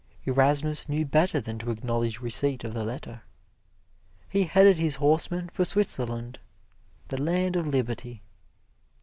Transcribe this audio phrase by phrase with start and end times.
[0.25, 3.21] Erasmus knew better than to acknowledge receipt of the letter.
[4.27, 6.39] He headed his horse for Switzerland,
[7.09, 8.23] the land of liberty.